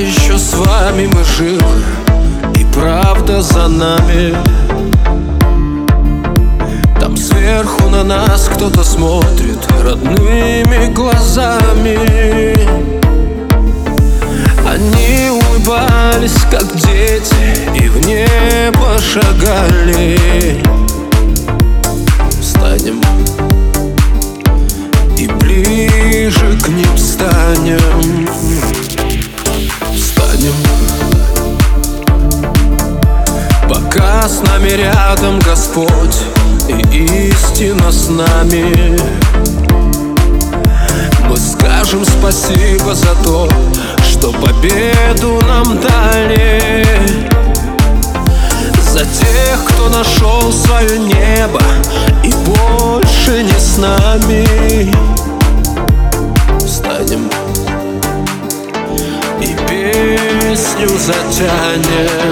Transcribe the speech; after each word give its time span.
еще 0.00 0.38
с 0.38 0.54
вами 0.54 1.06
мы 1.06 1.24
живы 1.24 1.84
И 2.58 2.64
правда 2.72 3.42
за 3.42 3.68
нами. 3.68 4.34
Там 6.98 7.16
сверху 7.16 7.88
на 7.88 8.04
нас 8.04 8.48
кто-то 8.54 8.82
смотрит 8.82 9.58
Родными 9.82 10.92
глазами. 10.92 11.98
Они 14.66 15.30
улыбались, 15.30 16.38
как 16.50 16.64
дети 16.76 17.68
И 17.74 17.88
в 17.88 18.06
небо 18.06 18.96
шагали. 19.00 20.62
Встанем 22.40 23.00
И 25.18 25.26
ближе 25.26 26.58
к 26.62 26.68
ним 26.68 26.96
станем 26.96 27.99
Встанем 30.40 30.54
Пока 33.68 34.26
с 34.28 34.40
нами 34.42 34.70
рядом 34.70 35.38
Господь 35.40 36.16
И 36.68 37.28
истина 37.28 37.92
с 37.92 38.08
нами. 38.08 38.98
Мы 41.28 41.36
скажем 41.36 42.04
спасибо 42.04 42.94
за 42.94 43.14
то 43.22 43.48
Что 44.02 44.32
победу 44.32 45.40
нам 45.46 45.78
дали 45.80 46.79
песню 60.99 62.28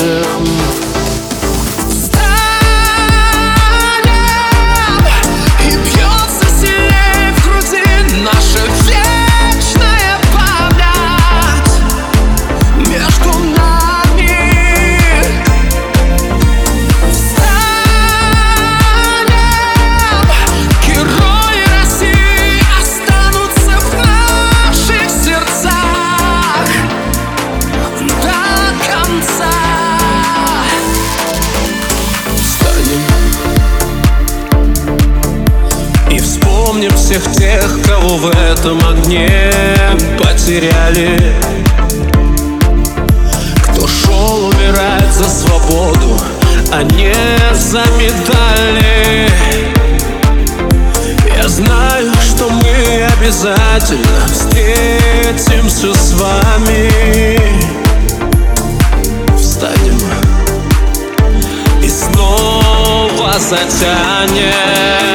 всех 37.08 37.22
тех, 37.36 37.80
кого 37.86 38.18
в 38.18 38.28
этом 38.28 38.78
огне 38.86 39.50
потеряли. 40.18 41.34
Кто 43.62 43.86
шел 43.86 44.48
умирать 44.48 45.10
за 45.14 45.26
свободу, 45.26 46.20
а 46.70 46.82
не 46.82 47.14
за 47.54 47.82
медали. 47.96 49.30
Я 51.34 51.48
знаю, 51.48 52.12
что 52.20 52.50
мы 52.50 53.06
обязательно 53.18 54.26
встретимся 54.26 55.94
с 55.94 56.12
вами. 56.12 57.40
Встанем 59.38 59.98
и 61.82 61.88
снова 61.88 63.32
затянет 63.38 65.07